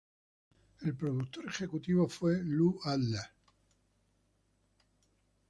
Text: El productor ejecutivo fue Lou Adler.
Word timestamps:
El 0.81 0.95
productor 0.95 1.45
ejecutivo 1.45 2.09
fue 2.09 2.41
Lou 2.43 2.79
Adler. 2.85 3.21